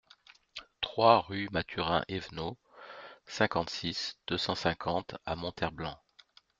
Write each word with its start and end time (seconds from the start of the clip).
trois 0.81 1.19
rue 1.27 1.47
Mathurin 1.51 2.03
Eveno, 2.07 2.57
cinquante-six, 3.27 4.17
deux 4.25 4.39
cent 4.39 4.55
cinquante 4.55 5.13
à 5.27 5.35
Monterblanc 5.35 5.95